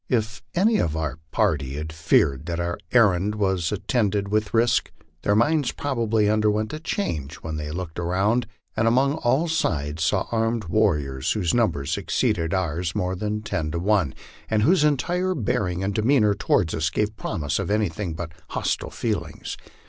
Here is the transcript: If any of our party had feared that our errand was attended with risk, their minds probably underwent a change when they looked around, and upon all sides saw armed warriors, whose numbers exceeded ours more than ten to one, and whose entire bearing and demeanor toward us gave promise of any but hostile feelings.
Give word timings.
If 0.09 0.41
any 0.55 0.77
of 0.79 0.97
our 0.97 1.19
party 1.29 1.75
had 1.75 1.93
feared 1.93 2.47
that 2.47 2.59
our 2.59 2.79
errand 2.91 3.35
was 3.35 3.71
attended 3.71 4.29
with 4.29 4.51
risk, 4.51 4.89
their 5.21 5.35
minds 5.35 5.71
probably 5.73 6.27
underwent 6.27 6.73
a 6.73 6.79
change 6.79 7.35
when 7.43 7.57
they 7.57 7.69
looked 7.69 7.99
around, 7.99 8.47
and 8.75 8.87
upon 8.87 9.13
all 9.13 9.47
sides 9.47 10.03
saw 10.03 10.25
armed 10.31 10.63
warriors, 10.63 11.33
whose 11.33 11.53
numbers 11.53 11.97
exceeded 11.99 12.51
ours 12.51 12.95
more 12.95 13.15
than 13.15 13.43
ten 13.43 13.69
to 13.69 13.77
one, 13.77 14.15
and 14.49 14.63
whose 14.63 14.83
entire 14.83 15.35
bearing 15.35 15.83
and 15.83 15.93
demeanor 15.93 16.33
toward 16.33 16.73
us 16.73 16.89
gave 16.89 17.15
promise 17.15 17.59
of 17.59 17.69
any 17.69 17.89
but 18.11 18.31
hostile 18.49 18.89
feelings. 18.89 19.55